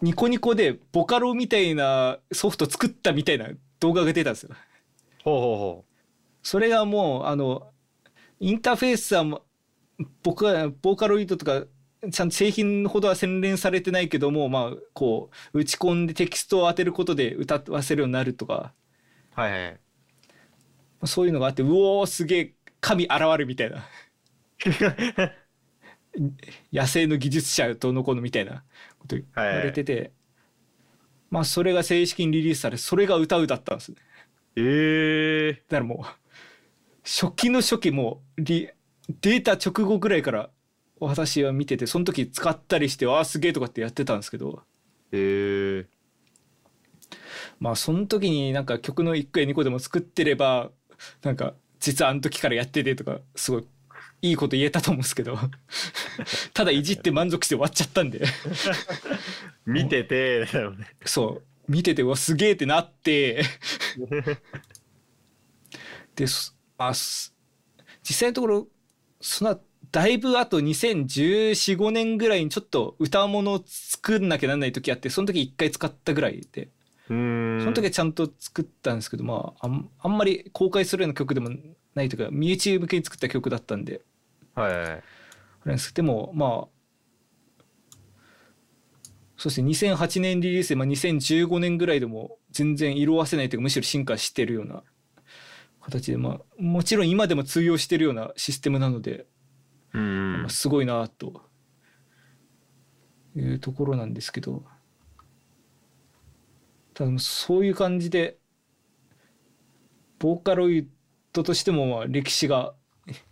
[0.00, 3.48] ニコニコでボカロみたいなソフト作ったみたいな
[3.80, 4.50] 動画が出たんですよ。
[5.24, 5.84] ほうほうほ
[6.42, 7.72] それがもうあの
[8.40, 9.44] インターフェースはも
[10.22, 11.66] 僕はボーカロイドとか
[12.12, 18.74] ちゃんと製品ほどは洗練されてないけどもまあこう打ち込んでテキストを当てることで歌わせるようになるとか。
[19.36, 19.80] うはいはい。
[21.06, 23.88] そういうのがあってうおーすげえ神現るみたいな。
[26.72, 28.64] 野生の技術者とのこのみたいな
[29.16, 30.12] こと言われてて、
[31.30, 33.96] まあそれが正式にリリースされそれが歌うだったんですね。
[34.56, 36.06] ええだからもう
[37.04, 38.70] 初期の初期もうリ
[39.20, 40.50] データ直後ぐらいから
[41.00, 44.62] 私は見ててその時使ったりしてああすげえとかってやってたんですけど。
[45.12, 45.98] ええ
[47.60, 50.70] まあその時になんか曲の1個や2個でも作ってれば
[51.22, 53.66] なんか実はあの時からやっててとかすごい
[54.20, 55.38] いいこと言えたと思うんですけど。
[56.54, 58.24] ただいじって満足して終わっちゃったんで。
[59.66, 60.86] 見ててだよね。
[61.04, 61.72] そう。
[61.72, 63.44] 見ててうわすげえってなって。
[66.16, 67.32] ですまあす
[68.02, 68.66] 実際のところ
[69.20, 69.60] その
[69.92, 76.68] だいぶあと201415年ぐらいにちょっと歌物を作んなきゃなんない時あってその時一回使ったぐらいで。
[77.08, 81.48] その時はちゃんと作ったんですけどまああんあんまり公開するような曲でも
[81.94, 84.02] ないというか身内向けに作った曲だったんで
[84.58, 85.02] はいはい
[85.94, 86.78] でもまあ
[89.36, 94.82] そして2008年リリースで、まあ、2015年ぐらいでも全然色あせないというかむしろ進化してるような
[95.80, 99.26] 形で、まあ、もちろん今でも通用してるようなシステムなので、
[99.94, 100.42] うーん。
[100.42, 101.42] まあ、すごいなと
[103.36, 104.64] いうところなんですけど
[106.94, 108.38] ただそういう感じで
[110.18, 110.88] ボーカロイ
[111.32, 112.74] ドとしてもまあ歴史が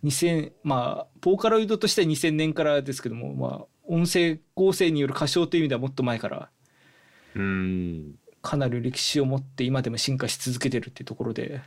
[0.05, 6.51] 2000まあボーカロイドとしては2000年からですけどもまあ音声合成による歌唱という意味ではもっと前から
[7.35, 8.15] うーん。
[8.43, 11.63] かなり歴史を持って今でも進化し続けてるっていうところで。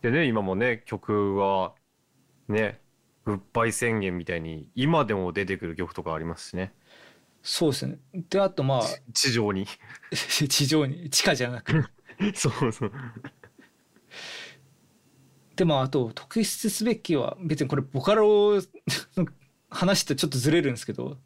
[0.00, 1.74] でね今もね曲は
[2.46, 2.80] ね
[3.24, 6.72] グッバイ宣言みたいに今でも出てくる曲とかありますしね。
[7.42, 7.98] そうですね。
[8.30, 8.82] であとまあ
[9.12, 9.66] 地上に。
[10.12, 11.10] 地上に。
[11.10, 11.84] 地下じゃなく。
[12.34, 12.92] そうそう
[15.58, 18.54] でもあと特筆すべきは別にこれボカロ
[19.16, 19.26] の
[19.68, 21.18] 話とちょっとずれるんですけど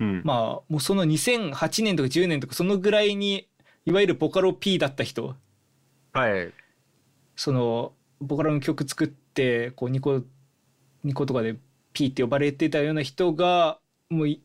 [0.00, 0.22] うん。
[0.24, 0.36] まあ
[0.68, 3.48] もうその2008年とか10年とかそのぐらいに
[3.84, 5.36] いわゆるボカロ P だった人。
[6.14, 6.52] はい。
[7.36, 10.22] そのボカロの曲作ってこうニコ
[11.04, 11.56] ニコとかで
[11.92, 14.42] P って呼ばれてたような人がもうい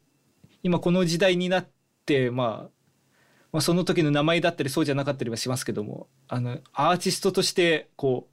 [0.62, 1.67] 今この時代になっ
[2.06, 2.70] て、まあ、
[3.54, 8.31] まあその時の名前だったりそうじゃなかったりはしますけどもあのアーティストとしてこう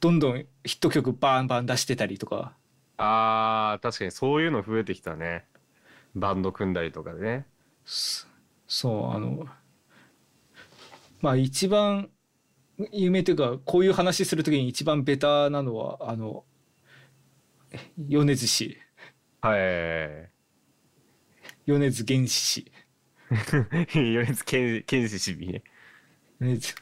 [0.00, 2.56] どんどんヒット曲バンバン出してたりとか。
[2.98, 5.46] あー確かにそういうの増えてきたね。
[6.14, 7.46] バンド組んだりとかでね。
[7.84, 8.26] そ
[8.66, 9.46] そうあの
[11.20, 12.10] まあ一番
[12.92, 16.44] 有名というかこういう話する時に一番ベタなのはあの
[17.96, 18.78] 米津氏。
[19.40, 20.30] はい
[21.66, 22.72] 米津玄師氏。
[23.94, 25.62] 米津玄玄師氏ね。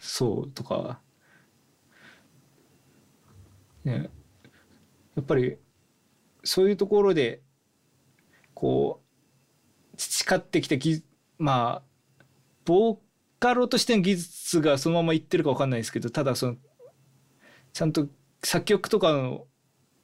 [0.00, 1.00] そうとか
[3.84, 4.10] ね。
[5.16, 5.56] やっぱり
[6.42, 7.40] そういうところで
[8.52, 9.00] こ
[9.92, 11.02] う培ってきた技
[11.38, 12.24] まあ
[12.64, 12.98] ボー
[13.38, 16.56] カロとしての技術がそのままいってるか分かんないですけどただその
[17.72, 18.06] ちゃんと
[18.42, 19.46] 作曲とかの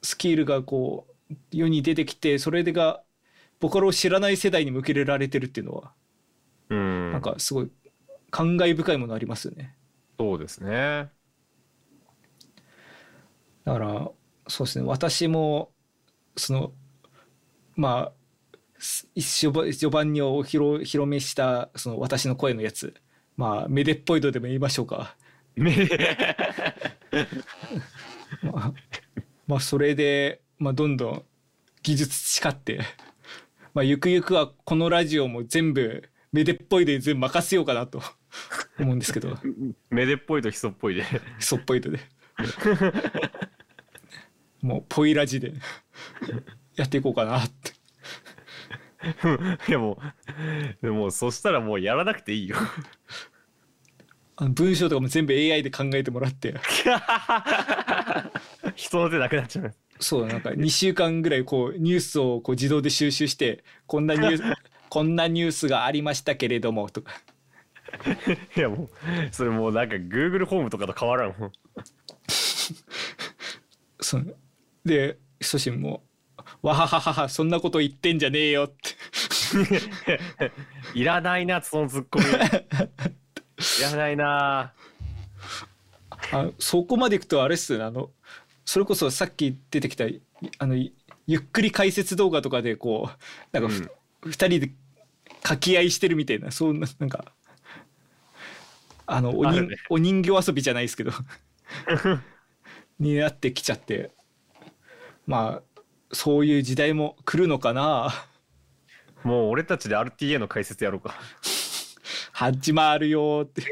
[0.03, 3.03] スキルがこう世に出てきてそれが
[3.61, 5.93] ボカロを知らない世代に向けられてるっていうのは
[6.71, 7.13] うん。
[7.13, 7.71] なんかすごい
[8.31, 9.77] 感慨深いものありますよね。
[10.19, 11.11] そうですね
[13.65, 14.11] だから
[14.49, 14.85] そうですね。
[14.87, 15.71] 私も
[16.37, 16.73] その
[17.77, 18.13] まあ
[18.79, 22.95] す序盤序盤にお披露披露目したその私の声のやつ。
[23.37, 25.17] まあメデっぽいのでも言いましょうか。
[25.57, 25.89] め
[28.43, 28.73] まあ、
[29.47, 31.25] まあそれで、まあ、どんどん
[31.83, 32.81] 技術培って、
[33.75, 38.03] まあ、ゆくゆくはこのラジオも全部メデっぽいで全部任せようかなと
[38.79, 39.37] 思うんですけど。
[39.91, 41.05] めでっぽいとひそっぽいで。
[41.39, 41.99] そっぽいとで
[44.63, 45.53] もうポイラジで
[46.77, 47.73] やっていこうかなって。
[49.69, 49.99] いやも
[50.83, 52.57] うでもそしたらもうやらなくていいよ。
[54.37, 56.55] あの文章とかも全部 AI で考えてもらって。
[58.75, 59.75] 人の手なくなっちゃう。
[59.99, 64.43] そうなんか2週間ぐらいこうニュースをこう自動で収集してこんなニュース
[64.89, 67.13] こんなニュースがありましたけれどもとか。
[68.57, 68.89] いやもう
[69.31, 71.53] それもうなんか Google ホームとかと変わらんもん。
[74.01, 74.25] その
[74.85, 76.03] でひそしんも
[76.63, 78.91] 「わははははそんなこと言ってんじゃねえよ」って。
[80.95, 82.25] いらないなそのツッコミ。
[82.25, 82.29] い
[83.83, 84.73] らないな。
[86.33, 87.85] あそこまでいくとあれっすよね。
[87.85, 88.11] あの
[88.65, 90.05] それこそさっき出てきた
[90.59, 93.19] あのゆっくり解説動画とかでこう
[93.53, 93.75] なんか
[94.23, 94.73] ふ、2人で
[95.43, 97.33] 掛け合いしてるみたいなそんななんか
[99.07, 101.13] あのお人,、ね、お人形遊びじゃないですけど。
[103.01, 104.11] になってきちゃって
[105.31, 108.13] まあそういう時代も来るのかな。
[109.23, 111.15] もう俺たちで RTA の解説やろうか。
[112.33, 113.63] 始まるよって。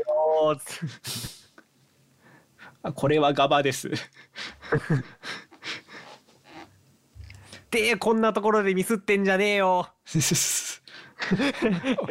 [2.94, 3.90] これはガバです。
[7.72, 9.88] でこんなところでミスってんじゃねえよ。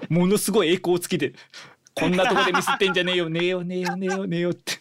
[0.10, 1.32] ものすごい栄光つきで
[1.96, 3.30] こんなとこでミスってんじゃねえよ。
[3.30, 4.74] ねえよねえよねえよねえよって。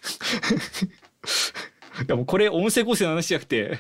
[2.05, 3.79] でもこれ音声合成の話じゃなくて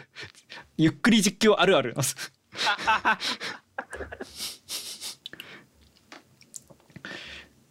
[0.77, 1.91] ゆっくり実況あるある。
[1.91, 2.33] なんです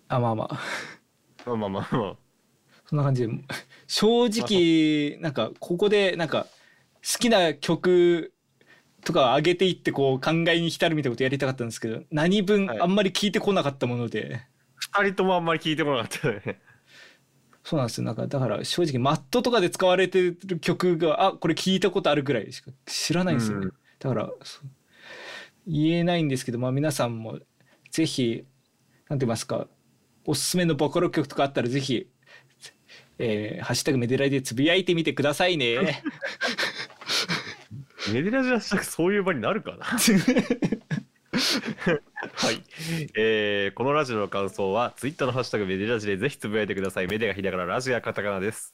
[0.08, 0.60] あまあまあ。
[1.46, 2.16] まあまあまあまあ。
[2.88, 3.34] そんな感じで。
[3.88, 6.48] 正直なんかここでなんか
[7.04, 8.34] 好きな曲
[9.04, 14.42] とか上げていってこう考えに浸るみたいなことやりたかったんですけど何分あんまり聞いてこなかったもので、
[14.94, 16.60] はい、2人ともあんまり聞いてこなかったね
[17.66, 18.04] そうなんですよ。
[18.06, 24.30] なんかだから正直マットとかで使われてる曲があこれ聞いたことあるぐらいしか知らないんですよね、うん、だから
[25.66, 27.40] 言えないんですけどまあ皆さんも
[27.90, 28.46] ぜひ
[29.10, 29.68] なんて言いますか
[30.26, 32.08] おすすめのボカロ曲とかあったらぜひ
[33.18, 35.78] えー、ハッシュタグメデラでつぶやいてみてくださいね。
[38.14, 39.86] メディラジハッシュタグそういう場になるかな
[42.34, 42.64] はい、
[43.16, 47.08] えー、このラジオの感想はツイッターのハッシュタグメディラジでぜひつぶやいてください。
[47.08, 48.74] メディアがひらがなラジオはカタカナです。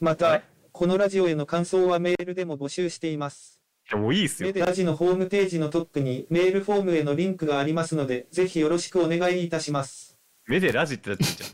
[0.00, 0.42] また
[0.72, 3.60] このラジオへの感想はメールでも募集しています。
[3.88, 4.48] いやもういいっすよ。
[4.48, 10.18] メデラジのホームページのトップにメールフォームへのリンクがありますのでぜひよろしくお願いいたします。
[10.46, 11.50] メデラジってなってんじゃん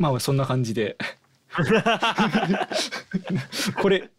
[0.10, 0.96] まあそんな感じで
[3.80, 4.10] これ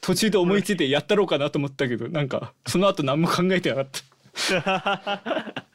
[0.00, 4.00] 途中で思いついてやったろうかなと思ったけどなんかその後何も考えてなかった。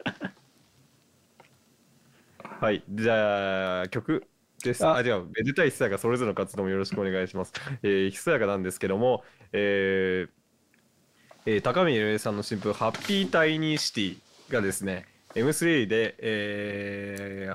[2.59, 4.28] はいじゃあ曲
[4.63, 4.86] です。
[4.86, 5.01] あ。
[5.03, 7.53] ではめでたいひそやかそれぞれの活動もよろしくお願いします。
[7.84, 10.32] えー、ひそやかなんですけどもえー
[11.45, 14.18] えー、高見ゆえさんの新譜「ハッピータイニーシティ」
[14.51, 17.53] がですね M3 で、えー、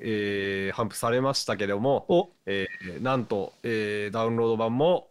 [0.00, 5.10] えー、頒布されましたけども、えー、なんと、えー、ダウンロード版も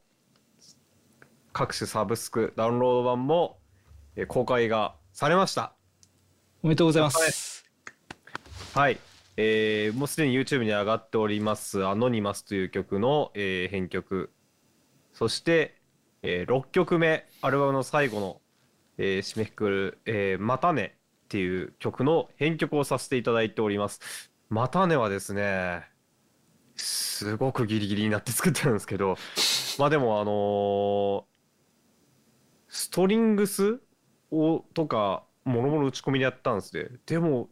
[1.53, 3.59] 各種サブスクダウンロード版も、
[4.15, 5.74] えー、公開がされました。
[6.63, 7.65] おめでとうございます。
[8.74, 8.99] はい、
[9.38, 14.32] えー、もうすでに YouTube に上がっております「アノニマス」という曲の、えー、編曲。
[15.13, 15.82] そして、
[16.22, 18.41] えー、6曲目アルバムの最後の、
[18.97, 25.83] えー、締めくくる、えー「またね」っていう曲の編曲をさせていただいておりますまたねはですね
[26.75, 29.17] すごくギリギリになって作ってるんですけど
[29.79, 31.27] まあでもあの、
[32.67, 33.79] ストリングス
[34.31, 36.89] をとかもろもろ打ち込みでやったんですね。
[37.05, 37.49] でも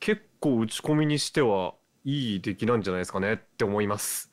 [0.00, 1.74] 結構打ち込みにしては
[2.04, 4.32] いい出来なんじゃないですかねって思います。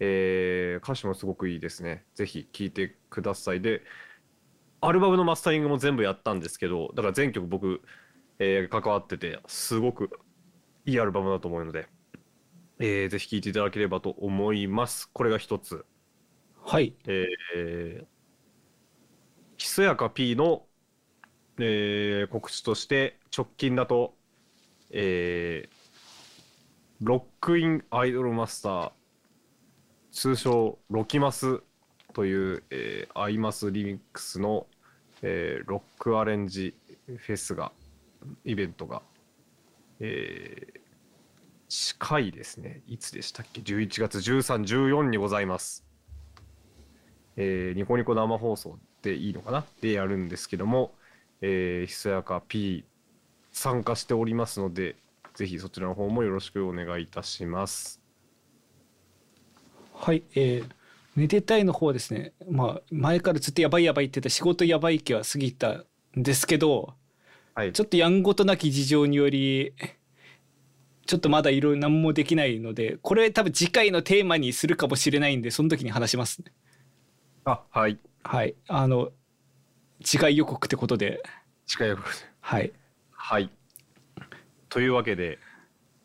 [0.00, 2.04] えー、歌詞もすごくいいですね。
[2.14, 3.60] ぜひ聴いてください。
[3.60, 3.82] で
[4.80, 7.82] アルバムのマスタリングも全部やったんですけどだから全曲僕、
[8.38, 10.10] えー、関わっててすごく
[10.88, 11.86] いいアルバムだと思うので、
[12.78, 15.10] えー、ぜひ聴いていただければと思います。
[15.12, 15.84] これが一つ。
[16.64, 16.94] はい。
[17.06, 18.06] えー、
[19.58, 20.62] ひそやか P の、
[21.58, 24.14] えー、告知として直近だと、
[24.90, 28.90] えー、ロックインアイドルマスター
[30.10, 31.60] 通称ロキマス
[32.14, 34.66] という、えー、アイマスリミックスの、
[35.20, 36.74] えー、ロックアレンジ
[37.04, 37.72] フェスが
[38.46, 39.02] イベントが
[40.00, 40.80] えー、
[41.68, 42.82] 近いですね。
[42.86, 45.84] いつでしたっけ ?11 月13、14にございます。
[47.36, 49.64] えー、ニコニコ生放送でいいのかな？
[49.80, 50.92] でやるんですけども、
[51.40, 52.84] えー、ひそやか P
[53.52, 54.96] 参加しておりますので、
[55.34, 58.00] ぜひそちらの方もよろしくお願いいたします。
[59.94, 60.70] はい、えー、
[61.16, 65.84] めでたいの方はですね、まあ、前からずっとやばいやばいって言って仕事やばい期は過ぎたん
[66.16, 66.94] ですけど、
[67.58, 69.72] はい、ちょっとやんごとなき事情により
[71.06, 76.52] ちょっとまだいろいろ何もできないのでこれ多分次回のテーマにするかもしれないんでその時に話しますね。
[77.44, 77.98] あはい。
[78.22, 78.54] はい。
[78.68, 79.10] あの
[80.04, 81.20] 次回予告ってことで。
[81.66, 82.08] 次回予告
[82.40, 82.72] はい。
[83.10, 83.50] はい。
[84.68, 85.40] というわけで、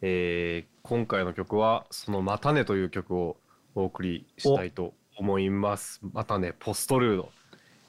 [0.02, 3.38] えー今回の曲はその「またね」という曲を
[3.76, 6.02] お送りしたいと思います。
[6.14, 7.32] またねポストルード、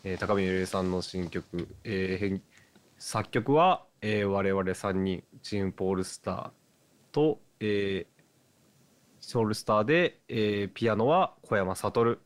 [0.05, 2.43] えー高見ゆりさんの新曲、えー編
[3.07, 6.51] 作曲は、えー我々3人チームポールスター
[7.13, 8.15] と、えー
[9.21, 12.17] ソウルスターで、えーピアノは小山悟、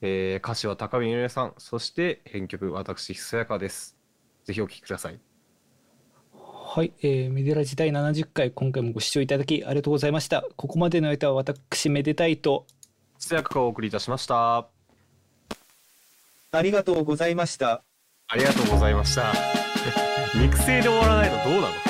[0.00, 3.98] えー歌詞は高見ゆりさんそして編曲私ひそやかです。
[4.44, 5.20] ぜひお聴きください。
[6.32, 12.64] はい、えー、メデラ時代70回今回もご視聴いただきありがとうございましたここまでの間は私めでたいと
[13.18, 14.68] ひそやかがお送りいたしました。
[16.50, 17.87] ありがとうございました。
[18.30, 19.32] ありがとうございました。
[20.38, 21.87] 肉声で終わらないとどうなの？